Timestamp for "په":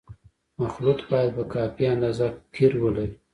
1.37-1.43